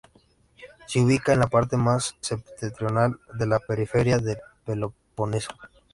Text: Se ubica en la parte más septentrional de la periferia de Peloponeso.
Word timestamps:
Se 0.87 0.99
ubica 0.99 1.31
en 1.33 1.41
la 1.41 1.45
parte 1.45 1.77
más 1.77 2.15
septentrional 2.21 3.19
de 3.35 3.45
la 3.45 3.59
periferia 3.59 4.17
de 4.17 4.35
Peloponeso. 4.65 5.51